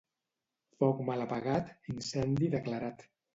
Foc 0.79 1.03
mal 1.09 1.25
apagat, 1.25 1.69
incendi 1.93 2.51
declarat. 2.57 3.07